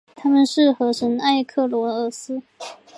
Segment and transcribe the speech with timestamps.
[0.15, 2.41] 她们是河神埃克罗厄斯。